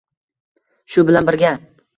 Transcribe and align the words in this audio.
Shu 0.95 1.05
bilan 1.11 1.31
birga 1.31 1.55